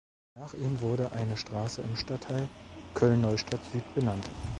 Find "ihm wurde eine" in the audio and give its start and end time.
0.55-1.37